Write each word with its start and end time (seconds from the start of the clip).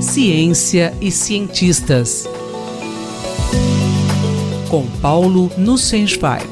Ciência 0.00 0.94
e 1.00 1.10
cientistas. 1.10 2.28
Com 4.70 4.86
Paulo 5.00 5.50
Nussensweig. 5.56 6.48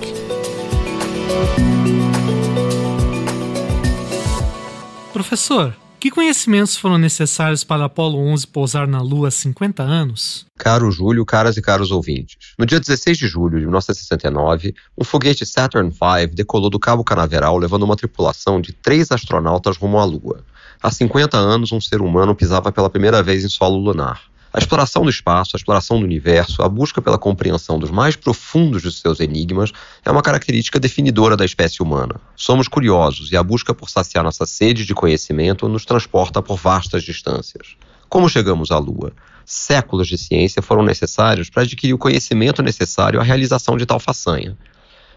Professor, 5.12 5.74
que 5.98 6.10
conhecimentos 6.10 6.76
foram 6.76 6.98
necessários 6.98 7.64
para 7.64 7.86
Apolo 7.86 8.18
11 8.18 8.46
pousar 8.48 8.86
na 8.86 9.00
Lua 9.00 9.28
há 9.28 9.30
50 9.30 9.82
anos? 9.82 10.46
Caro 10.56 10.90
Júlio, 10.90 11.24
caras 11.24 11.56
e 11.56 11.62
caros 11.62 11.90
ouvintes. 11.90 12.36
No 12.58 12.66
dia 12.66 12.78
16 12.78 13.18
de 13.18 13.26
julho 13.26 13.58
de 13.58 13.64
1969, 13.64 14.74
um 14.96 15.02
foguete 15.02 15.44
Saturn 15.46 15.90
V 15.90 16.26
decolou 16.28 16.70
do 16.70 16.78
Cabo 16.78 17.02
Canaveral 17.02 17.56
levando 17.58 17.82
uma 17.82 17.96
tripulação 17.96 18.60
de 18.60 18.72
três 18.72 19.10
astronautas 19.10 19.76
rumo 19.76 19.98
à 19.98 20.04
Lua. 20.04 20.44
Há 20.82 20.90
50 20.90 21.36
anos, 21.36 21.72
um 21.72 21.80
ser 21.80 22.00
humano 22.00 22.34
pisava 22.34 22.70
pela 22.70 22.90
primeira 22.90 23.22
vez 23.22 23.44
em 23.44 23.48
solo 23.48 23.78
lunar. 23.78 24.20
A 24.52 24.58
exploração 24.58 25.02
do 25.02 25.10
espaço, 25.10 25.50
a 25.54 25.58
exploração 25.58 25.98
do 25.98 26.04
universo, 26.04 26.62
a 26.62 26.68
busca 26.68 27.02
pela 27.02 27.18
compreensão 27.18 27.78
dos 27.78 27.90
mais 27.90 28.16
profundos 28.16 28.80
de 28.80 28.90
seus 28.90 29.20
enigmas 29.20 29.70
é 30.02 30.10
uma 30.10 30.22
característica 30.22 30.80
definidora 30.80 31.36
da 31.36 31.44
espécie 31.44 31.82
humana. 31.82 32.20
Somos 32.34 32.66
curiosos 32.66 33.30
e 33.30 33.36
a 33.36 33.42
busca 33.42 33.74
por 33.74 33.90
saciar 33.90 34.24
nossa 34.24 34.46
sede 34.46 34.86
de 34.86 34.94
conhecimento 34.94 35.68
nos 35.68 35.84
transporta 35.84 36.40
por 36.40 36.56
vastas 36.56 37.02
distâncias. 37.02 37.76
Como 38.08 38.28
chegamos 38.28 38.70
à 38.70 38.78
Lua? 38.78 39.12
Séculos 39.44 40.08
de 40.08 40.16
ciência 40.16 40.62
foram 40.62 40.82
necessários 40.82 41.50
para 41.50 41.62
adquirir 41.62 41.92
o 41.92 41.98
conhecimento 41.98 42.62
necessário 42.62 43.20
à 43.20 43.22
realização 43.22 43.76
de 43.76 43.84
tal 43.84 44.00
façanha. 44.00 44.56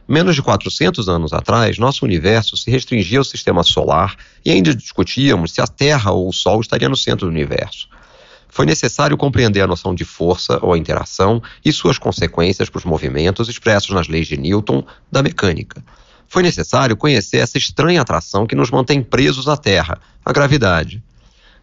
Menos 0.10 0.36
de 0.36 0.42
400 0.42 1.08
anos 1.08 1.32
atrás, 1.32 1.78
nosso 1.78 2.04
universo 2.04 2.58
se 2.58 2.72
restringia 2.72 3.20
ao 3.20 3.24
sistema 3.24 3.64
solar 3.64 4.16
e 4.44 4.50
ainda 4.50 4.74
discutíamos 4.74 5.54
se 5.54 5.62
a 5.62 5.68
Terra 5.68 6.12
ou 6.12 6.28
o 6.28 6.34
Sol 6.34 6.60
estaria 6.60 6.90
no 6.90 6.98
centro 6.98 7.28
do 7.28 7.32
universo 7.32 7.88
foi 8.50 8.66
necessário 8.66 9.16
compreender 9.16 9.62
a 9.62 9.68
noção 9.68 9.94
de 9.94 10.04
força 10.04 10.60
ou 10.62 10.76
interação 10.76 11.42
e 11.64 11.72
suas 11.72 11.98
consequências 11.98 12.70
para 12.70 12.80
os 12.80 12.84
movimentos 12.84 13.48
expressos 13.48 13.92
nas 13.92 14.08
leis 14.08 14.28
de 14.28 14.36
Newton 14.36 14.84
da 15.12 15.22
mecânica. 15.22 15.84
Foi 16.28 16.44
necessário 16.44 16.98
conhecer 16.98 17.38
essa 17.38 17.58
estranha 17.58 18.02
atração 18.02 18.46
que 18.46 18.56
nos 18.56 18.72
mantém 18.72 19.02
presos 19.02 19.48
à 19.48 19.56
Terra, 19.56 20.00
a 20.26 20.34
gravidade. 20.34 21.02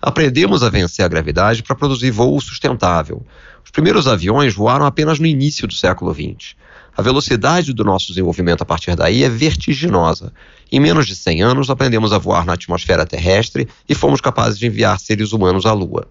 Aprendemos 0.01 0.63
a 0.63 0.71
vencer 0.71 1.05
a 1.05 1.09
gravidade 1.09 1.63
para 1.63 1.77
produzir 1.77 2.11
voo 2.11 2.41
sustentável. 2.41 3.25
Os 3.65 3.71
primeiros 3.71 4.07
aviões 4.07 4.55
voaram 4.55 4.87
apenas 4.87 5.19
no 5.19 5.27
início 5.27 5.67
do 5.67 5.75
século 5.75 6.15
XX. 6.15 6.55
A 6.97 7.03
velocidade 7.03 7.75
do 7.75 7.85
nosso 7.85 8.09
desenvolvimento 8.09 8.63
a 8.63 8.65
partir 8.65 8.97
daí 8.97 9.23
é 9.23 9.29
vertiginosa. 9.29 10.33
Em 10.73 10.81
menos 10.81 11.07
de 11.07 11.15
100 11.15 11.43
anos, 11.43 11.69
aprendemos 11.69 12.11
a 12.11 12.17
voar 12.17 12.47
na 12.47 12.55
atmosfera 12.55 13.05
terrestre 13.05 13.69
e 13.87 13.95
fomos 13.95 14.19
capazes 14.19 14.59
de 14.59 14.67
enviar 14.67 14.99
seres 14.99 15.33
humanos 15.33 15.67
à 15.67 15.75
Lua. 15.75 16.09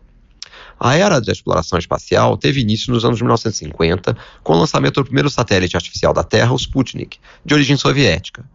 A 0.80 0.96
era 0.96 1.20
da 1.20 1.32
exploração 1.32 1.80
espacial 1.80 2.38
teve 2.38 2.62
início 2.62 2.94
nos 2.94 3.04
anos 3.04 3.20
1950, 3.20 4.16
com 4.44 4.54
o 4.54 4.60
lançamento 4.60 4.96
do 4.96 5.06
primeiro 5.06 5.30
satélite 5.30 5.76
artificial 5.76 6.14
da 6.14 6.24
Terra, 6.24 6.54
o 6.54 6.58
Sputnik, 6.58 7.18
de 7.44 7.54
origem 7.56 7.78
soviética. 7.78 8.46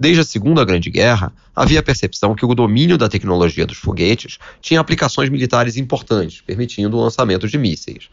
Desde 0.00 0.20
a 0.22 0.24
Segunda 0.24 0.64
Grande 0.64 0.90
Guerra, 0.90 1.30
havia 1.54 1.80
a 1.80 1.82
percepção 1.82 2.34
que 2.34 2.46
o 2.46 2.54
domínio 2.54 2.96
da 2.96 3.08
tecnologia 3.08 3.66
dos 3.66 3.76
foguetes 3.76 4.38
tinha 4.62 4.80
aplicações 4.80 5.28
militares 5.28 5.76
importantes, 5.76 6.40
permitindo 6.40 6.96
o 6.96 7.00
lançamento 7.00 7.46
de 7.46 7.58
mísseis. 7.58 8.08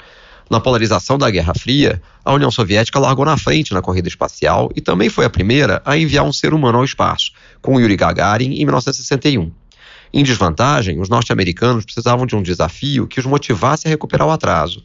Na 0.49 0.59
polarização 0.59 1.17
da 1.17 1.29
Guerra 1.29 1.53
Fria, 1.53 2.01
a 2.23 2.33
União 2.33 2.51
Soviética 2.51 2.99
largou 2.99 3.25
na 3.25 3.37
frente 3.37 3.73
na 3.73 3.81
corrida 3.81 4.07
espacial 4.07 4.69
e 4.75 4.81
também 4.81 5.09
foi 5.09 5.25
a 5.25 5.29
primeira 5.29 5.81
a 5.85 5.97
enviar 5.97 6.25
um 6.25 6.33
ser 6.33 6.53
humano 6.53 6.77
ao 6.77 6.85
espaço, 6.85 7.31
com 7.61 7.79
Yuri 7.79 7.95
Gagarin 7.95 8.53
em 8.53 8.65
1961. 8.65 9.51
Em 10.13 10.23
desvantagem, 10.23 10.99
os 10.99 11.09
norte-americanos 11.09 11.85
precisavam 11.85 12.25
de 12.25 12.35
um 12.35 12.43
desafio 12.43 13.07
que 13.07 13.19
os 13.19 13.25
motivasse 13.25 13.87
a 13.87 13.89
recuperar 13.89 14.27
o 14.27 14.31
atraso. 14.31 14.83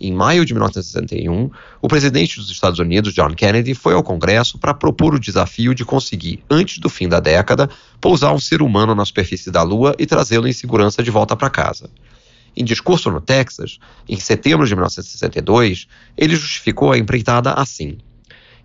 Em 0.00 0.12
maio 0.12 0.44
de 0.44 0.54
1961, 0.54 1.50
o 1.80 1.86
presidente 1.86 2.36
dos 2.36 2.50
Estados 2.50 2.78
Unidos, 2.78 3.12
John 3.12 3.34
Kennedy, 3.34 3.74
foi 3.74 3.94
ao 3.94 4.02
Congresso 4.02 4.58
para 4.58 4.74
propor 4.74 5.14
o 5.14 5.20
desafio 5.20 5.74
de 5.74 5.84
conseguir, 5.84 6.42
antes 6.50 6.78
do 6.78 6.88
fim 6.88 7.08
da 7.08 7.20
década, 7.20 7.68
pousar 8.00 8.32
um 8.32 8.40
ser 8.40 8.62
humano 8.62 8.94
na 8.94 9.04
superfície 9.04 9.50
da 9.50 9.62
Lua 9.62 9.94
e 9.98 10.06
trazê-lo 10.06 10.48
em 10.48 10.52
segurança 10.52 11.02
de 11.02 11.10
volta 11.10 11.36
para 11.36 11.50
casa. 11.50 11.90
Em 12.56 12.64
discurso 12.64 13.10
no 13.10 13.20
Texas, 13.20 13.78
em 14.08 14.18
setembro 14.18 14.66
de 14.66 14.74
1962, 14.74 15.86
ele 16.16 16.36
justificou 16.36 16.92
a 16.92 16.98
empreitada 16.98 17.52
assim: 17.52 17.98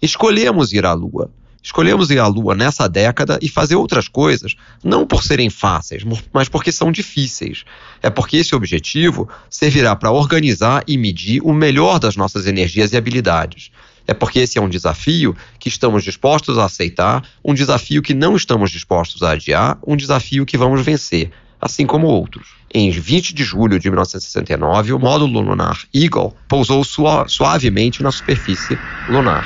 Escolhemos 0.01 0.73
ir 0.73 0.85
à 0.85 0.93
Lua 0.93 1.31
Escolhemos 1.67 2.09
ir 2.09 2.17
à 2.17 2.27
Lua 2.27 2.55
nessa 2.55 2.87
década 2.87 3.37
e 3.41 3.49
fazer 3.49 3.75
outras 3.75 4.07
coisas, 4.07 4.55
não 4.81 5.05
por 5.05 5.21
serem 5.21 5.49
fáceis, 5.49 6.01
mas 6.31 6.47
porque 6.47 6.71
são 6.71 6.93
difíceis. 6.93 7.65
É 8.01 8.09
porque 8.09 8.37
esse 8.37 8.55
objetivo 8.55 9.27
servirá 9.49 9.93
para 9.93 10.09
organizar 10.09 10.81
e 10.87 10.97
medir 10.97 11.41
o 11.43 11.51
melhor 11.51 11.99
das 11.99 12.15
nossas 12.15 12.47
energias 12.47 12.93
e 12.93 12.97
habilidades. 12.97 13.69
É 14.07 14.13
porque 14.13 14.39
esse 14.39 14.57
é 14.57 14.61
um 14.61 14.69
desafio 14.69 15.35
que 15.59 15.67
estamos 15.67 16.05
dispostos 16.05 16.57
a 16.57 16.63
aceitar, 16.63 17.21
um 17.43 17.53
desafio 17.53 18.01
que 18.01 18.13
não 18.13 18.37
estamos 18.37 18.71
dispostos 18.71 19.21
a 19.21 19.31
adiar, 19.31 19.77
um 19.85 19.97
desafio 19.97 20.45
que 20.45 20.57
vamos 20.57 20.81
vencer, 20.85 21.31
assim 21.61 21.85
como 21.85 22.07
outros. 22.07 22.55
Em 22.73 22.91
20 22.91 23.33
de 23.33 23.43
julho 23.43 23.79
de 23.79 23.89
1969, 23.89 24.93
o 24.93 24.99
módulo 24.99 25.39
lunar 25.39 25.79
Eagle 25.93 26.35
pousou 26.47 26.83
suavemente 26.83 28.03
na 28.03 28.11
superfície 28.11 28.77
lunar. 29.09 29.45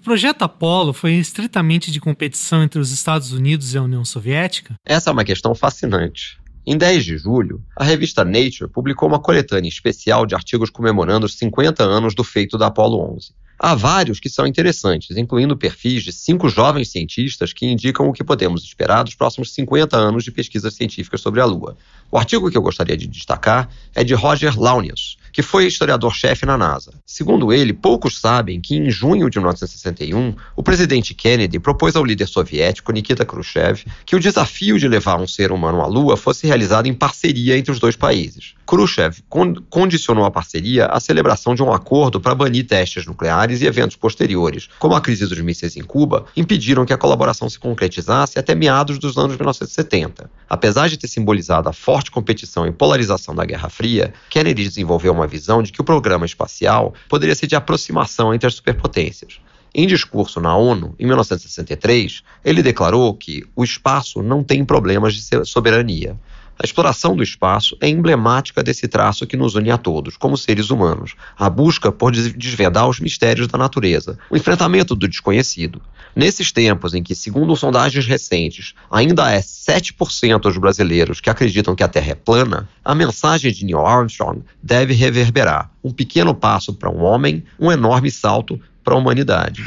O 0.00 0.02
projeto 0.02 0.42
Apollo 0.42 0.92
foi 0.92 1.14
estritamente 1.14 1.90
de 1.90 2.00
competição 2.00 2.62
entre 2.62 2.78
os 2.78 2.90
Estados 2.90 3.32
Unidos 3.32 3.74
e 3.74 3.78
a 3.78 3.82
União 3.82 4.04
Soviética? 4.04 4.74
Essa 4.84 5.10
é 5.10 5.12
uma 5.12 5.24
questão 5.24 5.54
fascinante. 5.54 6.38
Em 6.70 6.76
10 6.76 7.04
de 7.04 7.16
julho, 7.16 7.62
a 7.74 7.82
revista 7.82 8.24
Nature 8.24 8.70
publicou 8.70 9.08
uma 9.08 9.18
coletânea 9.18 9.70
especial 9.70 10.26
de 10.26 10.34
artigos 10.34 10.68
comemorando 10.68 11.24
os 11.24 11.38
50 11.38 11.82
anos 11.82 12.14
do 12.14 12.22
feito 12.22 12.58
da 12.58 12.66
Apollo 12.66 13.14
11. 13.14 13.32
Há 13.60 13.74
vários 13.74 14.20
que 14.20 14.28
são 14.28 14.46
interessantes, 14.46 15.16
incluindo 15.16 15.56
perfis 15.56 16.04
de 16.04 16.12
cinco 16.12 16.48
jovens 16.48 16.90
cientistas 16.90 17.52
que 17.52 17.66
indicam 17.66 18.08
o 18.08 18.12
que 18.12 18.22
podemos 18.22 18.62
esperar 18.62 19.02
dos 19.02 19.16
próximos 19.16 19.52
50 19.52 19.96
anos 19.96 20.22
de 20.22 20.30
pesquisas 20.30 20.74
científicas 20.74 21.20
sobre 21.20 21.40
a 21.40 21.44
Lua. 21.44 21.76
O 22.10 22.16
artigo 22.16 22.50
que 22.50 22.56
eu 22.56 22.62
gostaria 22.62 22.96
de 22.96 23.06
destacar 23.06 23.68
é 23.94 24.02
de 24.02 24.14
Roger 24.14 24.58
Launius, 24.58 25.18
que 25.30 25.42
foi 25.42 25.66
historiador-chefe 25.66 26.46
na 26.46 26.56
NASA. 26.56 26.92
Segundo 27.04 27.52
ele, 27.52 27.72
poucos 27.72 28.18
sabem 28.18 28.60
que 28.60 28.76
em 28.76 28.90
junho 28.90 29.28
de 29.28 29.38
1961, 29.38 30.34
o 30.56 30.62
presidente 30.62 31.14
Kennedy 31.14 31.58
propôs 31.58 31.94
ao 31.96 32.04
líder 32.04 32.26
soviético 32.26 32.92
Nikita 32.92 33.26
Khrushchev 33.26 33.84
que 34.06 34.16
o 34.16 34.20
desafio 34.20 34.78
de 34.78 34.88
levar 34.88 35.20
um 35.20 35.26
ser 35.26 35.52
humano 35.52 35.82
à 35.82 35.86
Lua 35.86 36.16
fosse 36.16 36.46
realizado 36.46 36.86
em 36.86 36.94
parceria 36.94 37.58
entre 37.58 37.70
os 37.70 37.78
dois 37.78 37.94
países. 37.94 38.54
Khrushchev 38.66 39.22
condicionou 39.70 40.24
a 40.24 40.30
parceria 40.30 40.86
à 40.86 41.00
celebração 41.00 41.54
de 41.54 41.62
um 41.62 41.72
acordo 41.72 42.20
para 42.20 42.34
banir 42.34 42.66
testes 42.66 43.06
nucleares 43.06 43.62
e 43.62 43.66
eventos 43.66 43.96
posteriores, 43.96 44.68
como 44.78 44.94
a 44.94 45.00
crise 45.00 45.26
dos 45.26 45.40
mísseis 45.40 45.76
em 45.76 45.82
Cuba, 45.82 46.26
impediram 46.36 46.84
que 46.84 46.92
a 46.92 46.98
colaboração 46.98 47.48
se 47.48 47.58
concretizasse 47.58 48.38
até 48.38 48.54
meados 48.54 48.98
dos 48.98 49.16
anos 49.16 49.36
1970. 49.36 50.30
Apesar 50.50 50.88
de 50.88 50.98
ter 50.98 51.08
simbolizado 51.08 51.68
a 51.68 51.72
competição 52.10 52.66
e 52.66 52.72
polarização 52.72 53.34
da 53.34 53.44
Guerra 53.44 53.68
Fria, 53.68 54.12
Kennedy 54.30 54.64
desenvolveu 54.64 55.12
uma 55.12 55.26
visão 55.26 55.62
de 55.62 55.72
que 55.72 55.80
o 55.80 55.84
programa 55.84 56.24
espacial 56.24 56.94
poderia 57.08 57.34
ser 57.34 57.46
de 57.46 57.56
aproximação 57.56 58.32
entre 58.32 58.46
as 58.46 58.54
superpotências. 58.54 59.40
Em 59.74 59.86
discurso 59.86 60.40
na 60.40 60.56
ONU, 60.56 60.94
em 60.98 61.04
1963, 61.04 62.22
ele 62.44 62.62
declarou 62.62 63.12
que 63.14 63.44
o 63.54 63.62
espaço 63.62 64.22
não 64.22 64.42
tem 64.42 64.64
problemas 64.64 65.14
de 65.14 65.46
soberania. 65.46 66.18
A 66.60 66.64
exploração 66.64 67.14
do 67.14 67.22
espaço 67.22 67.76
é 67.80 67.88
emblemática 67.88 68.64
desse 68.64 68.88
traço 68.88 69.28
que 69.28 69.36
nos 69.36 69.54
une 69.54 69.70
a 69.70 69.78
todos, 69.78 70.16
como 70.16 70.36
seres 70.36 70.70
humanos, 70.70 71.14
a 71.38 71.48
busca 71.48 71.92
por 71.92 72.10
desvendar 72.10 72.88
os 72.88 72.98
mistérios 72.98 73.46
da 73.46 73.56
natureza, 73.56 74.18
o 74.28 74.36
enfrentamento 74.36 74.96
do 74.96 75.06
desconhecido. 75.06 75.80
Nesses 76.16 76.50
tempos 76.50 76.94
em 76.94 77.02
que, 77.02 77.14
segundo 77.14 77.54
sondagens 77.54 78.06
recentes, 78.06 78.74
ainda 78.90 79.30
é 79.30 79.38
7% 79.40 80.40
dos 80.40 80.58
brasileiros 80.58 81.20
que 81.20 81.30
acreditam 81.30 81.76
que 81.76 81.84
a 81.84 81.88
Terra 81.88 82.10
é 82.10 82.14
plana, 82.16 82.68
a 82.84 82.92
mensagem 82.92 83.52
de 83.52 83.64
Neil 83.64 83.86
Armstrong 83.86 84.42
deve 84.60 84.94
reverberar: 84.94 85.70
um 85.84 85.92
pequeno 85.92 86.34
passo 86.34 86.74
para 86.74 86.90
um 86.90 87.04
homem, 87.04 87.44
um 87.56 87.70
enorme 87.70 88.10
salto 88.10 88.60
para 88.82 88.94
a 88.94 88.98
humanidade. 88.98 89.64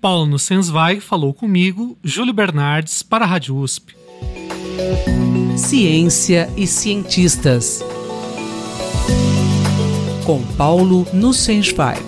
Paulo 0.00 0.26
Nussensweig 0.26 1.00
falou 1.00 1.32
comigo, 1.32 1.98
Júlio 2.04 2.34
Bernardes, 2.34 3.02
para 3.02 3.24
a 3.24 3.28
Rádio 3.28 3.56
USP. 3.56 3.96
Ciência 5.56 6.50
e 6.56 6.66
cientistas. 6.66 7.82
Com 10.26 10.42
Paulo 10.56 11.06
Nussensweig. 11.12 12.04